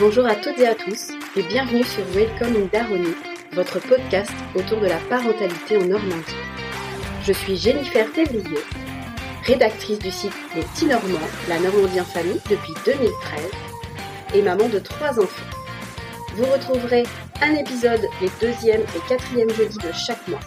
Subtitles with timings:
[0.00, 4.86] Bonjour à toutes et à tous et bienvenue sur Welcome in votre podcast autour de
[4.86, 6.36] la parentalité en Normandie.
[7.22, 8.60] Je suis Jennifer Thévrier,
[9.44, 13.50] rédactrice du site Les Petits Normands, la Normandie en famille depuis 2013
[14.36, 15.58] et maman de trois enfants.
[16.34, 17.02] Vous retrouverez
[17.42, 20.40] un épisode les deuxième et quatrième jeudis de chaque mois.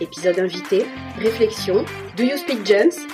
[0.00, 0.86] Épisode invité,
[1.18, 1.84] réflexion,
[2.16, 3.04] Do You Speak Gems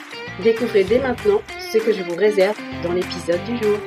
[0.43, 1.41] Découvrez dès maintenant
[1.73, 3.79] ce que je vous réserve dans l'épisode du jour.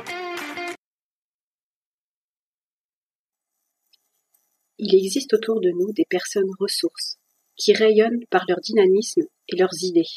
[4.84, 7.20] Il existe autour de nous des personnes ressources
[7.56, 10.10] qui rayonnent par leur dynamisme et leurs idées.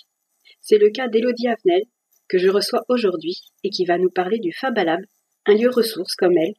[0.62, 1.82] C'est le cas d'Elodie Avenel,
[2.28, 5.04] que je reçois aujourd'hui et qui va nous parler du Fabalab,
[5.44, 6.54] un lieu ressource comme elle,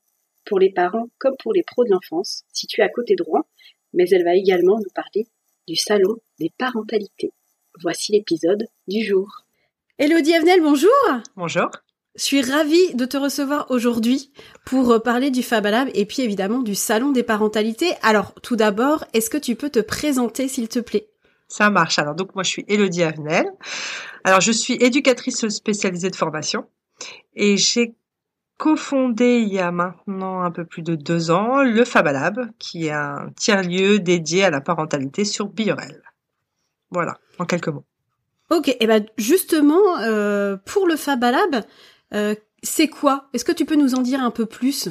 [0.46, 3.42] pour les parents comme pour les pros de l'enfance, situé à côté de Rouen,
[3.94, 5.26] mais elle va également nous parler
[5.68, 7.32] du Salon des parentalités.
[7.82, 9.28] Voici l'épisode du jour.
[9.98, 10.92] Elodie Avenel, bonjour
[11.36, 11.72] Bonjour
[12.16, 14.32] je suis ravie de te recevoir aujourd'hui
[14.66, 17.92] pour euh, parler du Fab Lab et puis évidemment du Salon des parentalités.
[18.02, 21.10] Alors, tout d'abord, est-ce que tu peux te présenter, s'il te plaît?
[21.48, 22.00] Ça marche.
[22.00, 23.46] Alors, donc, moi, je suis Elodie Avenel.
[24.24, 26.66] Alors, je suis éducatrice spécialisée de formation
[27.36, 27.96] et j'ai
[28.58, 32.88] cofondé il y a maintenant un peu plus de deux ans le Fab Lab, qui
[32.88, 36.02] est un tiers-lieu dédié à la parentalité sur Biorel.
[36.92, 37.84] Voilà, en quelques mots.
[38.50, 41.66] Ok, et ben justement, euh, pour le Fab Lab,
[42.14, 43.30] euh, c'est quoi?
[43.34, 44.90] Est-ce que tu peux nous en dire un peu plus?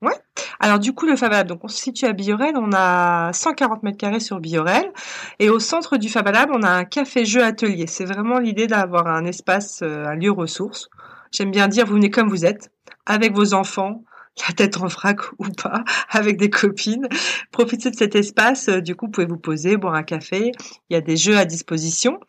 [0.00, 0.14] Ouais.
[0.60, 3.82] Alors du coup, le Fab Lab, donc on se situe à Biorel, on a 140
[3.82, 4.92] mètres carrés sur Biorel,
[5.40, 7.86] et au centre du Fab Lab, on a un café-jeu atelier.
[7.88, 10.88] C'est vraiment l'idée d'avoir un espace, euh, un lieu ressource.
[11.32, 12.70] J'aime bien dire, vous venez comme vous êtes,
[13.06, 14.04] avec vos enfants,
[14.46, 17.08] la tête en vrac ou pas, avec des copines.
[17.50, 18.68] Profitez de cet espace.
[18.68, 20.52] Euh, du coup, vous pouvez vous poser, boire un café.
[20.90, 22.20] Il y a des jeux à disposition.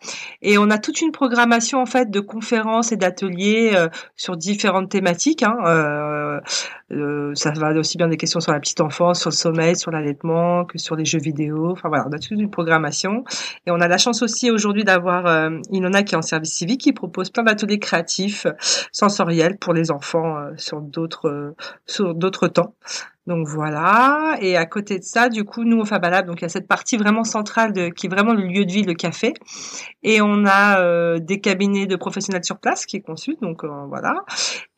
[0.42, 4.90] Et on a toute une programmation, en fait, de conférences et d'ateliers euh, sur différentes
[4.90, 5.44] thématiques.
[5.44, 5.58] Hein.
[5.66, 6.40] Euh,
[6.92, 9.92] euh, ça va aussi bien des questions sur la petite enfance, sur le sommeil, sur
[9.92, 11.72] l'allaitement, que sur les jeux vidéo.
[11.72, 13.24] Enfin voilà, on a toute une programmation.
[13.66, 16.82] Et on a la chance aussi aujourd'hui d'avoir euh, Inona qui est en service civique,
[16.82, 18.48] qui propose plein d'ateliers créatifs,
[18.92, 21.54] sensoriels pour les enfants sur d'autres
[21.86, 22.76] sur d'autres temps.
[23.30, 24.38] Donc voilà.
[24.42, 26.68] Et à côté de ça, du coup, nous au Fabalab, donc il y a cette
[26.68, 29.36] partie vraiment centrale de, qui est vraiment le lieu de vie, le café.
[30.02, 33.44] Et on a euh, des cabinets de professionnels sur place qui consultent.
[33.44, 34.26] Donc euh, voilà.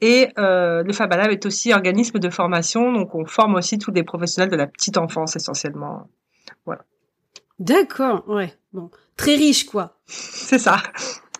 [0.02, 2.92] Et euh, le Fabalab est aussi organisme de formation.
[2.92, 6.10] Donc on forme aussi tous les professionnels de la petite enfance essentiellement.
[6.66, 6.82] Voilà.
[7.58, 8.28] D'accord.
[8.28, 8.54] Ouais.
[8.74, 9.96] Bon, très riche quoi.
[10.08, 10.84] C'est ça.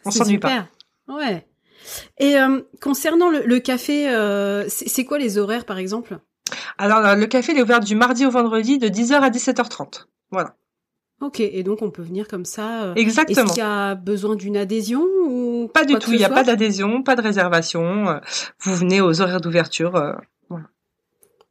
[0.06, 0.70] On s'ennuie pas.
[1.10, 1.46] Ouais.
[2.20, 2.36] Et
[2.80, 4.08] concernant le, le café,
[4.70, 6.22] c'est quoi les horaires par exemple?
[6.82, 10.06] Alors, le café, il est ouvert du mardi au vendredi de 10h à 17h30.
[10.32, 10.56] Voilà.
[11.22, 12.86] Ok, et donc on peut venir comme ça.
[12.86, 13.46] Euh, Exactement.
[13.46, 16.44] Est-ce qu'il y a besoin d'une adhésion ou Pas du tout, il n'y a pas
[16.44, 18.10] d'adhésion, pas de réservation.
[18.10, 18.20] Euh,
[18.62, 19.96] vous venez aux horaires d'ouverture.
[19.96, 20.14] Euh,
[20.50, 20.66] voilà.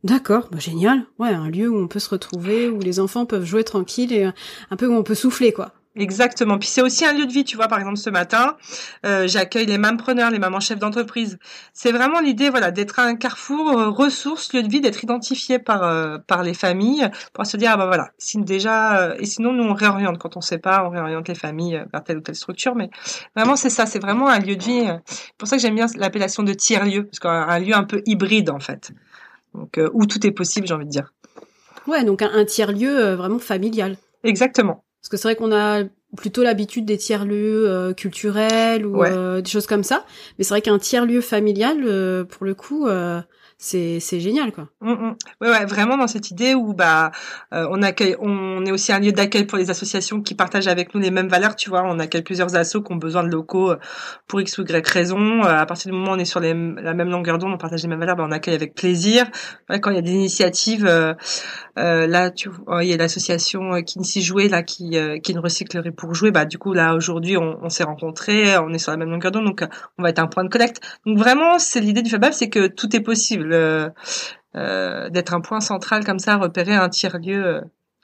[0.03, 1.05] D'accord, bah génial.
[1.21, 4.25] Ouais, un lieu où on peut se retrouver, où les enfants peuvent jouer tranquille et
[4.25, 5.73] un peu où on peut souffler, quoi.
[5.97, 6.57] Exactement.
[6.57, 7.67] Puis c'est aussi un lieu de vie, tu vois.
[7.67, 8.57] Par exemple, ce matin,
[9.05, 11.39] euh, j'accueille les preneurs, les mamans chefs d'entreprise.
[11.73, 15.83] C'est vraiment l'idée, voilà, d'être un carrefour euh, ressource, lieu de vie, d'être identifié par
[15.83, 19.65] euh, par les familles pour se dire ah ben voilà, si déjà et sinon nous
[19.65, 22.77] on réoriente quand on sait pas, on réoriente les familles vers telle ou telle structure.
[22.77, 22.91] Mais
[23.35, 24.89] vraiment c'est ça, c'est vraiment un lieu de vie.
[25.07, 28.01] C'est pour ça que j'aime bien l'appellation de tiers lieu, parce qu'un lieu un peu
[28.07, 28.93] hybride en fait,
[29.55, 31.13] donc où tout est possible, j'ai envie de dire.
[31.89, 33.97] Ouais, donc un tiers lieu vraiment familial.
[34.23, 34.85] Exactement.
[35.01, 35.85] Parce que c'est vrai qu'on a
[36.17, 40.05] plutôt l'habitude des tiers-lieux euh, culturels ou euh, des choses comme ça.
[40.39, 42.89] Mais c'est vrai qu'un tiers-lieu familial, euh, pour le coup,
[43.63, 44.69] c'est génial quoi.
[44.81, 45.17] Mm, mm.
[45.43, 47.11] Ouais, ouais, vraiment dans cette idée où bah
[47.53, 50.95] euh, on accueille, on est aussi un lieu d'accueil pour les associations qui partagent avec
[50.95, 51.83] nous les mêmes valeurs, tu vois.
[51.85, 53.79] On accueille plusieurs assos qui ont besoin de locaux euh,
[54.27, 55.45] pour x ou y raison.
[55.45, 57.83] Euh, à partir du moment où on est sur la même longueur d'onde, on partage
[57.83, 59.27] les mêmes valeurs, bah, on accueille avec plaisir.
[59.69, 60.87] quand il y a des initiatives,
[61.77, 65.91] là tu vois, il y a l'association qui s'y jouait là qui qui une recyclerie
[65.91, 66.31] pour jouer.
[66.31, 69.33] Bah du coup là aujourd'hui on, on s'est rencontrés, on est sur la même longueur
[69.33, 69.65] d'onde, donc
[69.99, 70.81] on va être un point de collecte.
[71.05, 75.61] Donc vraiment c'est l'idée du Fabab, c'est que tout est possible euh, d'être un point
[75.61, 77.47] central comme ça, repérer un tiers-lieu.
[77.47, 77.61] Euh,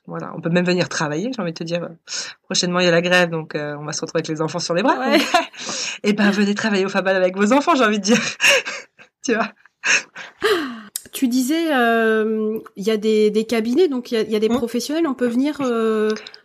[0.06, 1.88] voilà, on peut même venir travailler, j'ai envie de te dire.
[2.44, 4.60] Prochainement, il y a la grève, donc euh, on va se retrouver avec les enfants
[4.60, 5.16] sur les bras.
[5.16, 5.20] et
[6.04, 8.20] eh ben, venez travailler au Fabal avec vos enfants, j'ai envie de dire.
[9.24, 9.50] tu vois
[11.12, 14.56] tu disais, il y a des, cabinets, donc il y a, des mmh.
[14.56, 15.06] professionnels.
[15.06, 15.56] On peut venir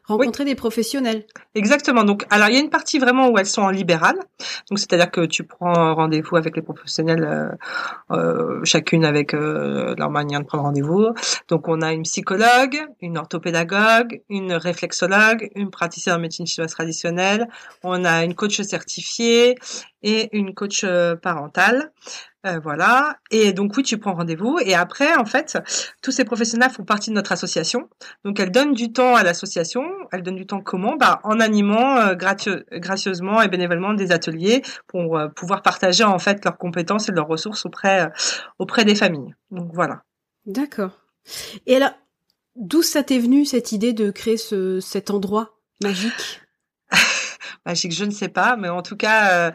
[0.03, 1.25] rencontrer des professionnels.
[1.55, 2.03] Exactement.
[2.03, 4.15] Donc, alors il y a une partie vraiment où elles sont en libéral.
[4.69, 10.09] Donc, c'est-à-dire que tu prends rendez-vous avec les professionnels, euh, euh, chacune avec euh, leur
[10.09, 11.09] manière de prendre rendez-vous.
[11.47, 17.47] Donc, on a une psychologue, une orthopédagogue, une réflexologue, une praticienne en médecine chinoise traditionnelle.
[17.83, 19.55] On a une coach certifiée
[20.03, 20.85] et une coach
[21.21, 21.91] parentale.
[22.45, 23.17] Euh, voilà.
[23.29, 24.57] Et donc oui, tu prends rendez-vous.
[24.65, 25.59] Et après, en fait,
[26.01, 27.87] tous ces professionnels font partie de notre association.
[28.25, 29.83] Donc elles donnent du temps à l'association.
[30.11, 30.95] Elles donnent du temps comment?
[30.95, 36.43] Bah en animant euh, gracieusement et bénévolement des ateliers pour euh, pouvoir partager en fait
[36.43, 38.11] leurs compétences et leurs ressources auprès
[38.57, 39.35] auprès des familles.
[39.51, 40.03] Donc voilà.
[40.45, 40.99] D'accord.
[41.67, 41.91] Et alors,
[42.55, 46.40] d'où ça t'est venu cette idée de créer ce, cet endroit magique?
[47.67, 49.51] Je ne sais pas, mais en tout cas, euh,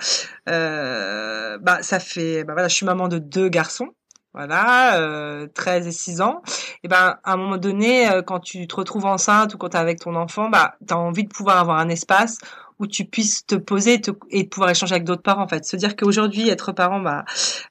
[0.49, 3.89] euh, bah ça fait, bah voilà, je suis maman de deux garçons,
[4.35, 6.43] voilà, euh, 13 et 6 ans.
[6.85, 9.77] Et ben à un moment donné, euh, quand tu te retrouves enceinte ou quand tu
[9.77, 12.39] es avec ton enfant, bah tu as envie de pouvoir avoir un espace
[12.79, 15.65] où tu puisses te poser et, te, et pouvoir échanger avec d'autres parents en fait.
[15.65, 17.25] Se dire qu'aujourd'hui être parent bah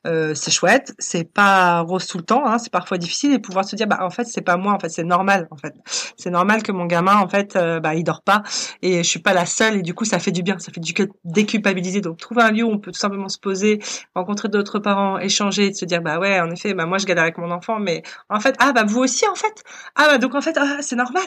[0.07, 3.65] euh, c'est chouette, c'est pas rose tout le temps, hein, c'est parfois difficile et pouvoir
[3.65, 5.73] se dire bah en fait c'est pas moi en fait c'est normal en fait.
[6.17, 8.43] C'est normal que mon gamin en fait euh, bah il dort pas
[8.81, 10.81] et je suis pas la seule et du coup ça fait du bien, ça fait
[10.81, 10.93] du
[11.23, 12.01] déculpabiliser.
[12.01, 13.79] Donc trouver un lieu où on peut tout simplement se poser,
[14.15, 17.23] rencontrer d'autres parents, échanger, et se dire bah ouais en effet bah moi je galère
[17.23, 19.63] avec mon enfant mais en fait ah bah vous aussi en fait.
[19.95, 21.25] Ah bah donc en fait ah, c'est normal.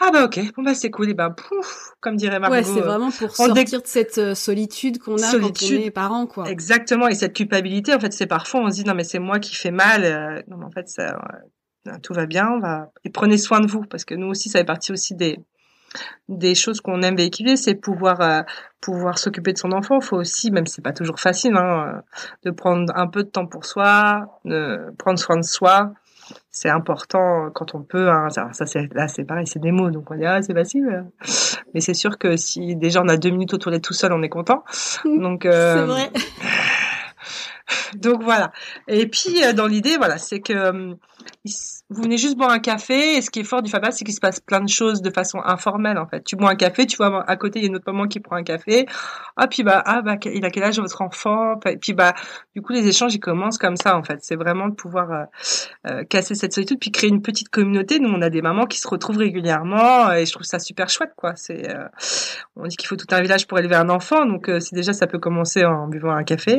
[0.00, 0.40] Ah bah ok.
[0.56, 1.10] Bon bah c'est cool.
[1.10, 2.80] Et bah pouf comme dirait Margot ouais, c'est
[3.10, 6.48] vraiment pour sortir de cette euh, solitude qu'on a quand on est parent, quoi.
[6.48, 9.38] Exactement, et cette culpabilité, en fait, c'est parfois on se dit non mais c'est moi
[9.38, 10.04] qui fais mal.
[10.04, 11.18] Euh, non, mais en fait, ça,
[12.02, 12.48] tout va bien.
[12.50, 15.14] On va et prenez soin de vous parce que nous aussi, ça fait partie aussi
[15.14, 15.38] des
[16.28, 18.42] des choses qu'on aime véhiculer, c'est pouvoir euh,
[18.80, 19.98] pouvoir s'occuper de son enfant.
[20.00, 22.02] Il faut aussi, même si c'est pas toujours facile, hein,
[22.44, 25.92] de prendre un peu de temps pour soi, de prendre soin de soi,
[26.50, 28.10] c'est important quand on peut.
[28.10, 31.04] Hein, ça, c'est là, c'est pareil, c'est des mots, donc on dit ah c'est facile.
[31.74, 34.22] Mais c'est sûr que si déjà on a deux minutes aux toilettes tout seul, on
[34.22, 34.64] est content.
[35.04, 36.10] Donc euh, c'est vrai.
[37.96, 38.52] Donc voilà.
[38.88, 40.94] Et puis euh, dans l'idée, voilà, c'est que euh,
[41.90, 44.14] vous venez juste boire un café et ce qui est fort du Fabas, c'est qu'il
[44.14, 46.22] se passe plein de choses de façon informelle en fait.
[46.24, 48.20] Tu bois un café, tu vois à côté il y a une autre maman qui
[48.20, 48.86] prend un café.
[49.36, 51.58] Ah puis bah ah bah il a quel âge votre enfant?
[51.66, 52.14] Et puis bah
[52.54, 54.18] du coup les échanges ils commencent comme ça en fait.
[54.22, 55.24] C'est vraiment de pouvoir euh,
[55.88, 57.98] euh, casser cette solitude puis créer une petite communauté.
[57.98, 61.12] Nous on a des mamans qui se retrouvent régulièrement et je trouve ça super chouette
[61.16, 61.34] quoi.
[61.36, 61.88] C'est euh,
[62.56, 65.06] on dit qu'il faut tout un village pour élever un enfant donc si déjà ça
[65.06, 66.58] peut commencer en buvant un café,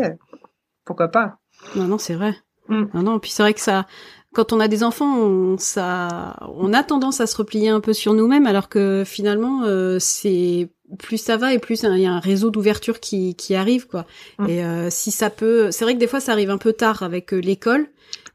[0.86, 1.38] pourquoi pas?
[1.76, 2.36] Non non c'est vrai.
[2.70, 2.84] Mm.
[2.94, 3.86] Non, non, puis c'est vrai que ça,
[4.34, 7.94] quand on a des enfants, on, ça, on a tendance à se replier un peu
[7.94, 10.70] sur nous-mêmes, alors que finalement, euh, c'est
[11.00, 14.06] plus ça va et plus il y a un réseau d'ouverture qui, qui arrive quoi.
[14.38, 14.50] Mmh.
[14.50, 17.02] Et euh, si ça peut, c'est vrai que des fois ça arrive un peu tard
[17.02, 17.88] avec euh, l'école,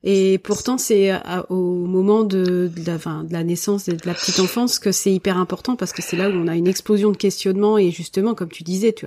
[0.05, 1.13] et pourtant, c'est
[1.49, 5.39] au moment de, de, la, de la naissance de la petite enfance que c'est hyper
[5.39, 8.49] important parce que c'est là où on a une explosion de questionnements et justement, comme
[8.49, 9.07] tu disais, tu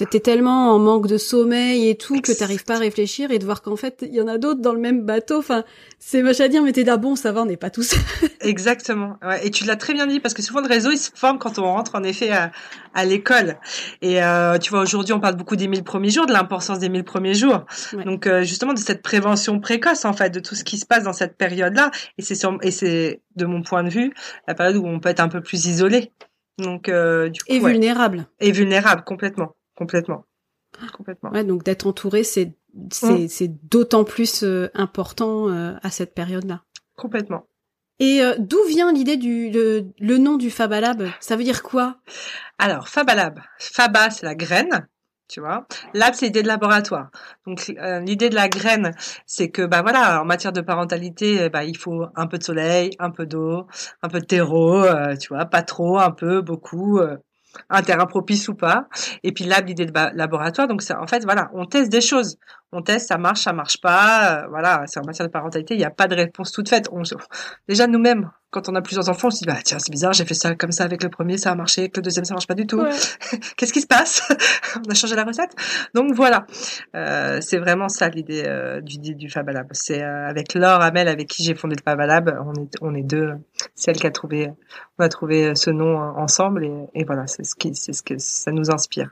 [0.00, 3.44] es tellement en manque de sommeil et tout que t'arrives pas à réfléchir et de
[3.44, 5.38] voir qu'en fait, il y en a d'autres dans le même bateau.
[5.38, 5.62] Enfin,
[6.00, 7.94] c'est moche à dire, mais t'es là, bon, ça va, on n'est pas tous.
[8.40, 9.16] Exactement.
[9.24, 11.38] Ouais, et tu l'as très bien dit parce que souvent le réseau, il se forme
[11.38, 12.50] quand on rentre en effet à,
[12.92, 13.56] à l'école.
[14.02, 16.88] Et euh, tu vois, aujourd'hui, on parle beaucoup des mille premiers jours, de l'importance des
[16.88, 17.64] mille premiers jours.
[18.04, 21.04] Donc, euh, justement, de cette prévention précoce, en fait de tout ce qui se passe
[21.04, 21.90] dans cette période-là.
[22.18, 24.12] Et c'est et c'est de mon point de vue
[24.46, 26.12] la période où on peut être un peu plus isolé.
[26.58, 28.26] Donc euh, du coup, et vulnérable.
[28.40, 30.24] Et vulnérable complètement, complètement,
[30.92, 31.30] complètement.
[31.30, 32.54] Ouais, donc d'être entouré, c'est
[32.90, 36.62] c'est, c'est d'autant plus euh, important euh, à cette période-là.
[36.96, 37.46] Complètement.
[38.00, 41.98] Et d'où vient l'idée du le, le, nom du Fabalab Ça veut dire quoi?
[42.58, 44.88] Alors Fabalab, Faba c'est la graine
[45.28, 45.66] tu vois.
[45.94, 47.10] Lab, c'est l'idée de laboratoire.
[47.46, 48.92] Donc euh, l'idée de la graine,
[49.26, 52.90] c'est que bah voilà, en matière de parentalité, bah il faut un peu de soleil,
[52.98, 53.66] un peu d'eau,
[54.02, 57.16] un peu de terreau, euh, tu vois, pas trop, un peu, beaucoup, euh,
[57.70, 58.88] un terrain propice ou pas.
[59.22, 62.38] Et puis là, l'idée de laboratoire, donc c'est en fait voilà, on teste des choses
[62.74, 64.42] on teste, ça marche, ça marche pas.
[64.42, 66.88] Euh, voilà, c'est en matière de parentalité, il n'y a pas de réponse toute faite.
[66.92, 67.02] On,
[67.68, 70.24] déjà nous-mêmes, quand on a plusieurs enfants, on se dit bah tiens c'est bizarre, j'ai
[70.24, 72.46] fait ça comme ça avec le premier, ça a marché, avec le deuxième ça marche
[72.46, 72.80] pas du tout.
[73.56, 74.22] Qu'est-ce qui se passe
[74.86, 75.50] On a changé la recette.
[75.92, 76.46] Donc voilà,
[76.94, 79.66] euh, c'est vraiment ça l'idée euh, du du Fabalab.
[79.72, 83.32] C'est avec Laure Amel avec qui j'ai fondé le Fabalab, on est on est deux,
[83.74, 84.52] c'est elle qui a trouvé,
[84.98, 88.14] on a trouvé ce nom ensemble et, et voilà, c'est ce qui c'est ce que
[88.18, 89.10] ça nous inspire.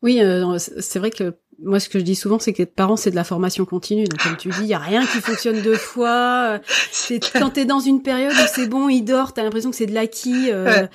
[0.00, 0.20] Oui,
[0.58, 3.16] c'est vrai que moi, ce que je dis souvent, c'est que être parent, c'est de
[3.16, 4.04] la formation continue.
[4.04, 6.60] Donc, comme tu dis, il y a rien qui fonctionne deux fois.
[6.90, 9.86] C'est quand t'es dans une période où c'est bon, il dort, t'as l'impression que c'est
[9.86, 10.50] de l'acquis.
[10.50, 10.86] Euh,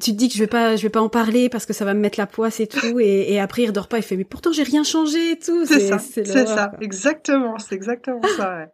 [0.00, 1.84] tu te dis que je vais pas, je vais pas en parler parce que ça
[1.84, 3.00] va me mettre la poisse et tout.
[3.00, 3.98] Et, et après, il dort pas.
[3.98, 5.66] Il fait, mais pourtant, j'ai rien changé et tout.
[5.66, 5.98] C'est ça.
[5.98, 6.72] C'est ça.
[6.80, 7.58] Exactement.
[7.58, 8.56] C'est exactement ça.
[8.56, 8.68] Ouais.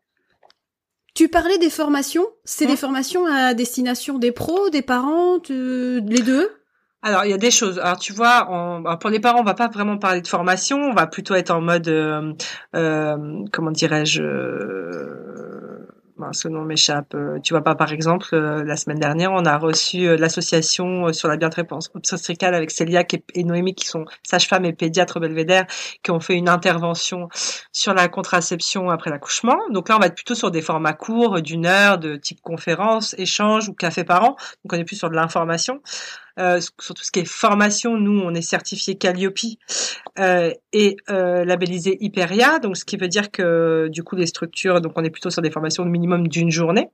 [1.15, 2.27] Tu parlais des formations.
[2.45, 6.51] C'est des hein formations à destination des pros, des parents, les deux?
[7.07, 7.79] Alors il y a des choses.
[7.79, 8.49] Alors tu vois,
[9.01, 10.79] pour les parents, on va pas vraiment parler de formation.
[10.79, 12.33] On va plutôt être en mode, euh,
[12.75, 15.87] euh, comment dirais-je, euh,
[16.33, 17.15] ce nom m'échappe.
[17.45, 21.93] Tu vois pas, par exemple, la semaine dernière, on a reçu l'association sur la bientraitance
[21.95, 25.67] obstétricale avec Célia et, Noémie, qui sont sages-femmes et pédiatres belvédère,
[26.03, 27.29] qui ont fait une intervention
[27.77, 29.59] sur la contraception après l'accouchement.
[29.71, 33.15] Donc là, on va être plutôt sur des formats courts, d'une heure, de type conférence,
[33.19, 34.37] échange ou café par an.
[34.65, 35.83] Donc on est plus sur de l'information.
[36.39, 39.37] Euh, sur tout ce qui est formation, nous, on est certifié Calliope
[40.19, 44.81] euh, et euh, labellisé Hyperia, donc ce qui veut dire que du coup les structures,
[44.81, 46.89] donc on est plutôt sur des formations minimum d'une journée.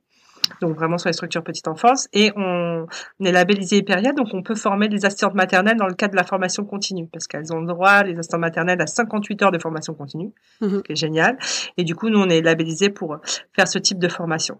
[0.61, 2.07] Donc vraiment sur les structures petite enfance.
[2.13, 2.85] Et on,
[3.23, 6.23] est labellisé Hyperia, donc on peut former des assistantes maternelles dans le cadre de la
[6.23, 7.07] formation continue.
[7.11, 10.31] Parce qu'elles ont le droit les assistantes maternelles à 58 heures de formation continue,
[10.61, 11.37] mmh ce qui est génial.
[11.77, 13.17] Et du coup nous on est labellisé pour
[13.55, 14.59] faire ce type de formation.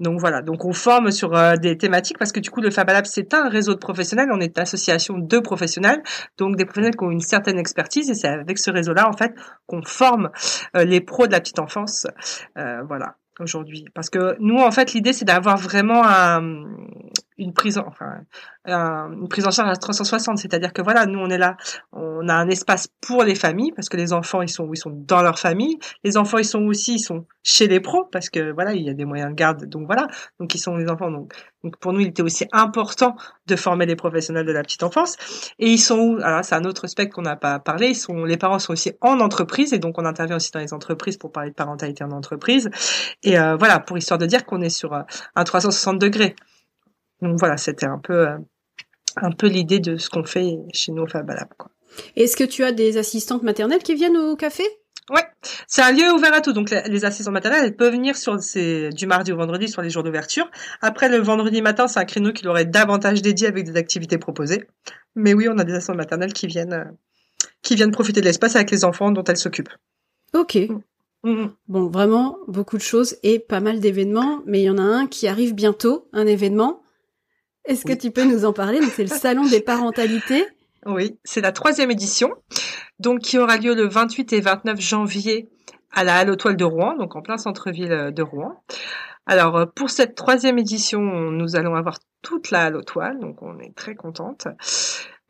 [0.00, 2.88] Donc voilà, donc on forme sur euh, des thématiques parce que du coup le Fab
[2.88, 6.02] Lab c'est un réseau de professionnels, on est une association de professionnels,
[6.38, 8.10] donc des professionnels qui ont une certaine expertise.
[8.10, 9.32] Et c'est avec ce réseau-là en fait
[9.66, 10.30] qu'on forme
[10.76, 12.06] euh, les pros de la petite enfance,
[12.58, 13.86] euh, voilà aujourd'hui.
[13.94, 16.64] Parce que nous en fait l'idée c'est d'avoir vraiment un,
[17.38, 18.24] une prise en, enfin
[18.66, 21.56] une prise en charge à 360 c'est-à-dire que voilà nous on est là
[21.92, 24.90] on a un espace pour les familles parce que les enfants ils sont ils sont
[24.90, 25.78] dans leur famille.
[26.04, 28.90] Les enfants ils sont aussi ils sont chez les pros parce que voilà il y
[28.90, 29.64] a des moyens de garde.
[29.66, 30.06] Donc voilà.
[30.38, 31.10] Donc ils sont les enfants.
[31.10, 31.32] Donc
[31.64, 35.16] donc pour nous il était aussi important de former les professionnels de la petite enfance.
[35.58, 37.88] Et ils sont alors c'est un autre aspect qu'on n'a pas parlé.
[37.88, 40.72] Ils sont les parents sont aussi en entreprise et donc on intervient aussi dans les
[40.72, 42.70] entreprises pour parler de parentalité en entreprise.
[43.22, 45.02] Et euh, voilà pour histoire de dire qu'on est sur euh,
[45.34, 46.36] un 360 degrés
[47.22, 48.36] donc voilà, c'était un peu euh,
[49.16, 51.48] un peu l'idée de ce qu'on fait chez nous au Fabalab.
[52.16, 54.64] Est-ce que tu as des assistantes maternelles qui viennent au café?
[55.10, 55.24] Ouais,
[55.66, 56.52] c'est un lieu ouvert à tout.
[56.52, 60.02] Donc les assistantes maternelles, elles peuvent venir sur du mardi au vendredi sur les jours
[60.02, 60.50] d'ouverture.
[60.80, 64.18] Après le vendredi matin, c'est un créneau qui leur est davantage dédié avec des activités
[64.18, 64.66] proposées.
[65.14, 66.84] Mais oui, on a des assistantes maternelles qui viennent euh,
[67.62, 69.74] qui viennent profiter de l'espace avec les enfants dont elles s'occupent.
[70.34, 70.54] Ok.
[70.54, 70.80] Mm.
[71.24, 71.54] Mm, mm.
[71.68, 75.06] Bon, vraiment beaucoup de choses et pas mal d'événements, mais il y en a un
[75.06, 76.82] qui arrive bientôt, un événement
[77.64, 78.80] est-ce que tu peux nous en parler?
[78.82, 80.44] C'est le salon des parentalités.
[80.86, 82.34] Oui, c'est la troisième édition,
[82.98, 85.48] donc qui aura lieu le 28 et 29 janvier
[85.92, 88.60] à la Halle aux Toiles de Rouen, donc en plein centre-ville euh, de Rouen.
[89.26, 93.42] Alors euh, pour cette troisième édition, nous allons avoir toute la Halle aux Toiles, donc
[93.42, 94.48] on est très contente.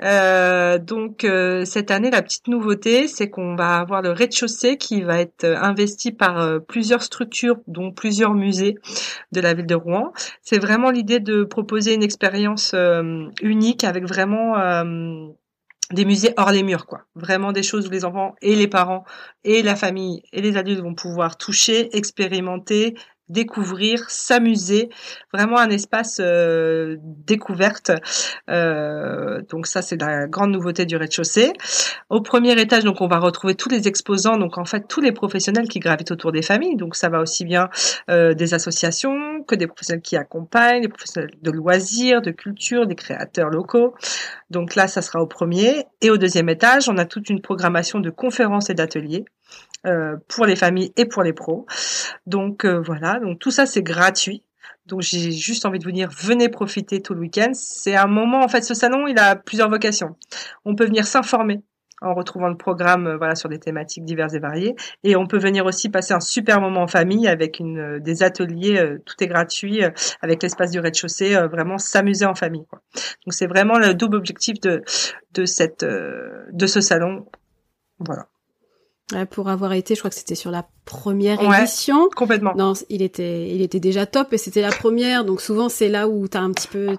[0.02, 5.02] Euh, donc euh, cette année, la petite nouveauté, c'est qu'on va avoir le rez-de-chaussée qui
[5.02, 8.76] va être euh, investi par plusieurs structures, dont plusieurs musées
[9.32, 10.12] de la ville de Rouen.
[10.42, 12.75] C'est vraiment l'idée de proposer une expérience
[13.42, 14.56] unique avec vraiment
[15.92, 17.02] des musées hors les murs, quoi.
[17.14, 19.04] Vraiment des choses où les enfants et les parents
[19.44, 22.94] et la famille et les adultes vont pouvoir toucher, expérimenter,
[23.32, 24.90] découvrir, s'amuser,
[25.32, 27.90] vraiment un espace euh, découverte.
[28.50, 31.52] Euh, donc ça c'est la grande nouveauté du rez-de-chaussée.
[32.10, 35.12] Au premier étage donc on va retrouver tous les exposants, donc en fait tous les
[35.12, 36.76] professionnels qui gravitent autour des familles.
[36.76, 37.70] Donc ça va aussi bien
[38.10, 42.94] euh, des associations que des professionnels qui accompagnent, des professionnels de loisirs, de culture, des
[42.94, 43.94] créateurs locaux.
[44.50, 47.98] Donc là ça sera au premier et au deuxième étage on a toute une programmation
[47.98, 49.24] de conférences et d'ateliers
[50.28, 51.66] pour les familles et pour les pros.
[52.26, 54.43] Donc voilà, donc tout ça c'est gratuit.
[54.87, 57.50] Donc j'ai juste envie de vous dire, venez profiter tout le week-end.
[57.55, 60.17] C'est un moment, en fait, ce salon, il a plusieurs vocations.
[60.64, 61.61] On peut venir s'informer
[62.00, 64.75] en retrouvant le programme euh, voilà sur des thématiques diverses et variées
[65.05, 68.97] et on peut venir aussi passer un super moment en famille avec une des ateliers
[69.07, 69.83] tout est gratuit
[70.21, 72.83] avec l'espace du rez-de-chaussée vraiment s'amuser en famille quoi.
[73.25, 74.83] donc c'est vraiment le double objectif de
[75.33, 77.25] de cette de ce salon
[78.00, 78.26] voilà
[79.31, 82.09] pour avoir été, je crois que c'était sur la première édition.
[82.14, 82.54] Complètement.
[82.57, 86.09] Non, il était, il était déjà top et c'était la première, donc souvent c'est là
[86.09, 86.97] où t'as un petit peu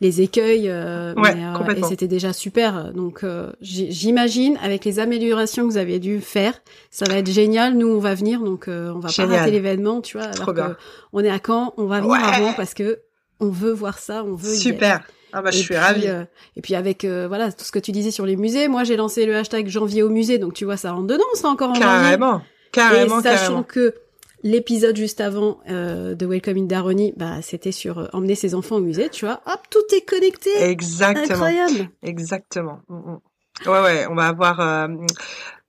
[0.00, 0.68] les écueils.
[0.68, 2.92] Euh, ouais, euh, et c'était déjà super.
[2.92, 6.54] Donc euh, j'imagine avec les améliorations que vous avez dû faire,
[6.90, 7.74] ça va être génial.
[7.74, 10.26] Nous on va venir, donc on va pas rater l'événement, tu vois.
[10.26, 10.76] Alors que
[11.12, 13.00] on est à Caen, on va venir avant parce que
[13.40, 14.54] on veut voir ça, on veut.
[14.54, 15.02] Super.
[15.32, 16.08] Ah bah, je suis ravie.
[16.08, 16.24] Euh,
[16.56, 18.96] et puis avec euh, voilà tout ce que tu disais sur les musées, moi j'ai
[18.96, 21.78] lancé le hashtag janvier au musée, donc tu vois ça rentre dedans, c'est encore en
[21.78, 23.94] carrément, Carrément, et sachant que
[24.42, 28.80] l'épisode juste avant euh, de Welcome in Daroni, bah c'était sur emmener ses enfants au
[28.80, 30.50] musée, tu vois, hop tout est connecté.
[30.62, 31.44] Exactement.
[31.44, 31.90] Incroyable.
[32.02, 32.80] Exactement.
[32.88, 33.20] Mm, mm.
[33.66, 34.88] Ouais ouais, on va avoir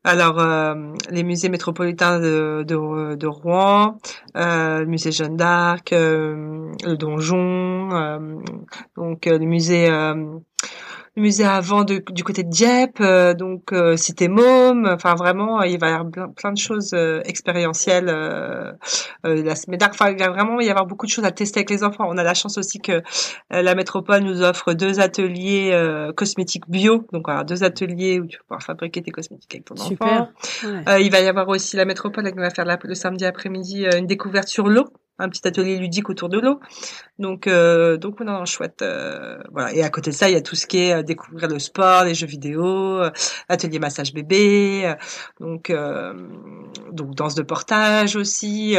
[0.03, 0.73] alors, euh,
[1.11, 3.99] les musées métropolitains de, de, Rouen,
[4.35, 8.35] euh, le musée Jeanne d'Arc, euh, le Donjon, euh,
[8.97, 9.89] donc le musée
[11.17, 15.77] le musée avant du côté de Dieppe, euh, donc euh, Cité Môme, enfin vraiment il
[15.77, 20.69] va y avoir plein, de choses euh, expérientielles la semaine enfin il va vraiment y
[20.69, 22.05] avoir beaucoup de choses à tester avec les enfants.
[22.07, 23.01] On a la chance aussi que
[23.49, 25.77] la métropole nous offre deux ateliers
[26.15, 29.75] cosmétiques bio, donc voilà, deux ateliers où tu vas pouvoir fabriquer tes cosmétiques avec ton
[29.75, 30.07] Super.
[30.07, 30.97] enfant.
[30.99, 34.47] il va y avoir aussi la métropole qui va faire le samedi après-midi une découverte
[34.47, 34.85] sur l'eau
[35.21, 36.59] un petit atelier ludique autour de l'eau.
[37.19, 38.81] Donc, euh, donc on a un chouette.
[38.81, 39.73] Euh, voilà.
[39.73, 41.59] Et à côté de ça, il y a tout ce qui est euh, découvrir le
[41.59, 43.01] sport, les jeux vidéo,
[43.47, 44.93] atelier massage bébé,
[45.39, 45.71] donc
[46.91, 48.75] donc danse de portage aussi.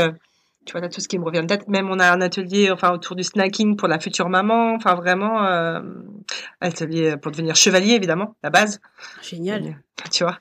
[0.64, 1.68] tu vois là tout ce qui me revient de tête.
[1.68, 4.74] Même on a un atelier, enfin autour du snacking pour la future maman.
[4.74, 5.42] Enfin vraiment,
[6.60, 8.80] atelier pour devenir chevalier évidemment, la base.
[9.22, 9.78] Génial.
[10.10, 10.38] tu vois,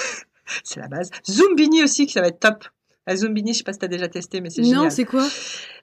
[0.64, 1.10] c'est la base.
[1.28, 2.64] Zumbini aussi, qui ça va être top.
[3.06, 4.84] La Zumbini, je sais pas si tu as déjà testé, mais c'est génial.
[4.84, 5.26] Non, c'est quoi?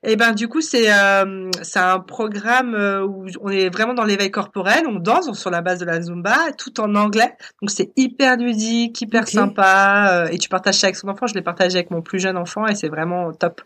[0.03, 4.03] Eh ben, du coup, c'est euh, c'est un programme euh, où on est vraiment dans
[4.03, 7.31] l'éveil corporel, on danse sur la base de la Zumba, tout en anglais.
[7.61, 11.27] Donc c'est hyper ludique, hyper sympa, euh, et tu partages ça avec son enfant.
[11.27, 13.61] Je l'ai partagé avec mon plus jeune enfant, et c'est vraiment top.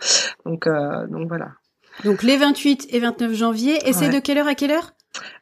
[0.46, 1.52] Donc euh, donc voilà.
[2.04, 4.92] Donc les 28 et 29 janvier, et c'est de quelle heure à quelle heure?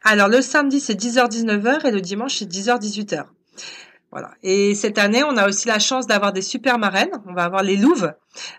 [0.04, 3.24] Alors le samedi c'est 10h-19h et le dimanche c'est 10h-18h.
[4.14, 4.30] Voilà.
[4.44, 7.10] Et cette année, on a aussi la chance d'avoir des super marraines.
[7.26, 8.12] On va avoir les Louves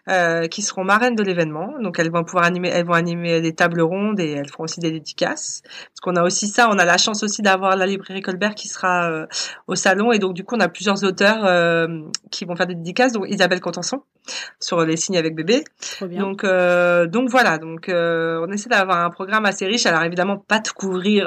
[0.10, 1.74] euh, qui seront marraines de l'événement.
[1.82, 4.80] Donc elles vont pouvoir animer, elles vont animer des tables rondes et elles feront aussi
[4.80, 5.62] des dédicaces.
[5.64, 8.68] Parce qu'on a aussi ça, on a la chance aussi d'avoir la librairie Colbert qui
[8.68, 9.26] sera euh,
[9.68, 11.88] au salon et donc du coup on a plusieurs auteurs euh,
[12.32, 13.14] qui vont faire des dédicaces.
[13.14, 14.02] Donc Isabelle Contenson
[14.60, 15.64] sur les signes avec bébé.
[16.02, 19.86] Donc donc voilà, donc on essaie d'avoir un programme assez riche.
[19.86, 21.26] Alors évidemment pas de couvrir,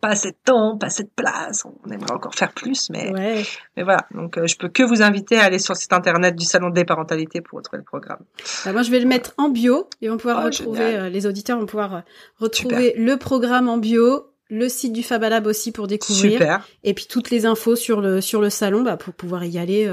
[0.00, 1.64] pas assez de temps, pas assez de place.
[1.64, 3.42] On aimerait encore faire plus, mais ouais.
[3.76, 6.44] Mais voilà, donc je peux que vous inviter à aller sur le site internet du
[6.44, 8.20] salon des parentalités pour retrouver le programme.
[8.64, 9.88] Bah, moi, je vais le mettre en bio.
[10.00, 12.00] Ils vont pouvoir oh, retrouver, euh, les auditeurs vont pouvoir euh,
[12.38, 16.32] retrouver le programme en bio, le site du Fabalab aussi pour découvrir.
[16.32, 16.68] Super.
[16.84, 19.92] Et puis toutes les infos sur le sur le salon bah, pour pouvoir y aller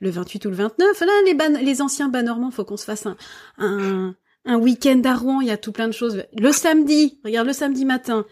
[0.00, 1.00] le 28 ou le 29.
[1.00, 3.16] Là, les ban les anciens bas normands, faut qu'on se fasse un,
[3.58, 5.40] un, un week-end à Rouen.
[5.40, 6.22] Il y a tout plein de choses.
[6.38, 8.24] Le samedi, regarde le samedi matin,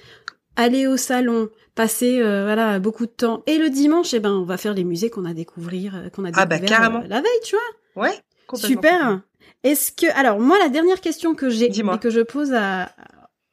[0.57, 3.45] aller au salon, passer euh, voilà beaucoup de temps.
[3.47, 6.25] Et le dimanche, eh ben, on va faire les musées qu'on a découvrir, euh, qu'on
[6.25, 7.01] a ah bah, carrément.
[7.01, 8.03] Euh, la veille, tu vois.
[8.03, 8.19] Ouais.
[8.55, 9.21] Super.
[9.63, 12.91] Est-ce que alors moi la dernière question que j'ai et que je pose à,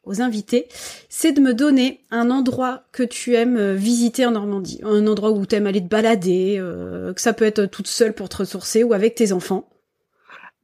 [0.04, 0.68] aux invités,
[1.10, 5.46] c'est de me donner un endroit que tu aimes visiter en Normandie, un endroit où
[5.46, 8.94] tu aimes aller te balader, que ça peut être toute seule pour te ressourcer ou
[8.94, 9.70] avec tes enfants.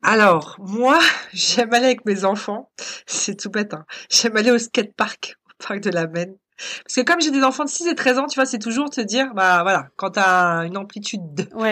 [0.01, 1.00] Alors, moi,
[1.33, 2.71] j'aime aller avec mes enfants.
[3.05, 3.85] C'est tout bête, hein.
[4.09, 6.35] J'aime aller au skatepark, au parc de la Maine.
[6.83, 8.89] Parce que comme j'ai des enfants de 6 et 13 ans, tu vois, c'est toujours
[8.89, 11.22] te dire, bah voilà, quand tu as une amplitude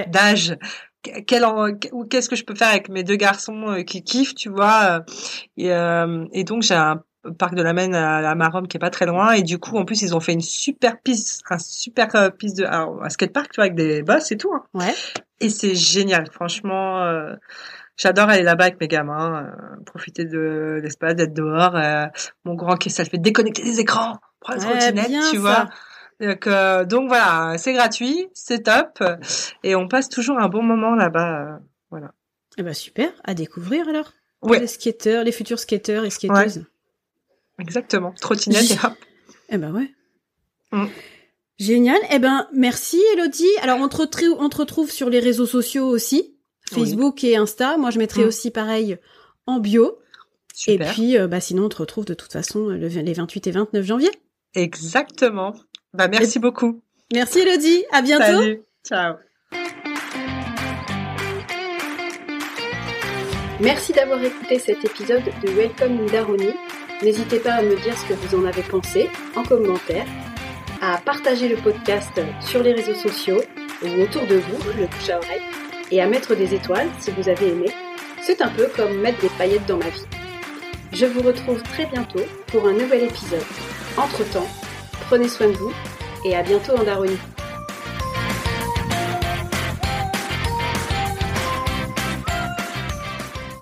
[0.08, 0.58] d'âge,
[1.02, 1.46] quel
[1.92, 5.04] ou qu'est-ce que je peux faire avec mes deux garçons euh, qui kiffent, tu vois.
[5.60, 7.02] Euh, euh, et, donc j'ai un
[7.38, 9.78] parc de la Maine à, la Marom qui est pas très loin et du coup
[9.78, 13.52] en plus ils ont fait une super piste un super piste de alors, un skatepark
[13.52, 14.64] tu vois avec des bosses et tout hein.
[14.74, 14.94] ouais
[15.42, 17.06] et c'est génial franchement
[17.98, 19.52] J'adore aller là-bas avec mes gamins,
[19.86, 21.76] profiter de l'espace, d'être dehors.
[22.46, 24.20] mon grand qui ça le fait déconnecter les écrans
[25.32, 25.68] tu vois.
[26.20, 29.04] Donc, euh, donc voilà, c'est gratuit, c'est top,
[29.64, 31.58] et on passe toujours un bon moment là-bas, euh,
[31.92, 32.12] voilà.
[32.58, 34.14] Eh ben super, à découvrir alors.
[34.42, 34.60] Ouais.
[34.60, 36.64] Les skateurs, les futurs skateurs et skateuses.
[37.60, 38.94] Exactement, trottinette et hop.
[39.50, 39.94] Eh ben ouais.
[40.74, 40.88] Mm.
[41.58, 42.00] Génial.
[42.12, 43.46] Eh ben merci Elodie.
[43.62, 46.36] Alors on te, retrouve, on te retrouve sur les réseaux sociaux aussi,
[46.70, 47.78] Facebook et Insta.
[47.78, 48.28] Moi je mettrai mm.
[48.28, 48.98] aussi pareil
[49.46, 50.00] en bio.
[50.54, 50.90] Super.
[50.90, 53.86] Et puis euh, bah sinon on te retrouve de toute façon les 28 et 29
[53.86, 54.12] janvier.
[54.54, 55.56] Exactement.
[55.98, 56.80] Bah, merci beaucoup.
[57.12, 57.84] Merci Elodie.
[57.92, 58.24] À bientôt.
[58.24, 58.62] Salut.
[58.88, 59.16] Ciao.
[63.60, 66.54] Merci d'avoir écouté cet épisode de Welcome Daroni.
[67.02, 70.06] N'hésitez pas à me dire ce que vous en avez pensé en commentaire,
[70.84, 73.42] à partager le podcast sur les réseaux sociaux
[73.84, 75.42] ou autour de vous, le bouche à oreille,
[75.90, 77.72] et à mettre des étoiles si vous avez aimé.
[78.22, 80.06] C'est un peu comme mettre des paillettes dans ma vie.
[80.94, 83.42] Je vous retrouve très bientôt pour un nouvel épisode.
[83.98, 84.48] Entre-temps,
[85.08, 85.72] prenez soin de vous
[86.26, 87.17] et à bientôt en Daronie.